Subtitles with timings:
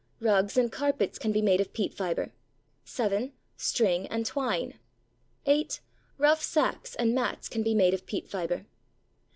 [0.19, 2.31] Rugs and carpets can be made of peat fibre.
[2.83, 3.33] 7.
[3.55, 4.79] String and twine.
[5.45, 5.79] 8.
[6.17, 8.65] Rough sacks and mats can be made of peat fibre.